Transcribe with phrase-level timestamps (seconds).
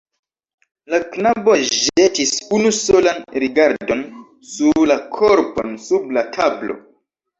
[0.93, 4.03] La knabo ĵetis unu solan rigardon
[4.55, 6.79] sur la korpon sub la tablo.